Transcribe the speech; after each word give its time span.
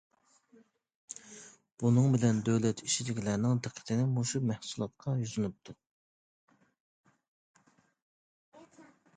بۇنىڭ 1.83 2.07
بىلەن 2.15 2.39
دۆلەت 2.47 2.81
ئىچىدىكىلەرنىڭ 2.87 3.61
دىققىتى 3.67 3.99
مۇشۇ 4.15 4.41
مەھسۇلاتقا 4.53 5.17
يۈزلىنىپتۇ. 5.21 5.77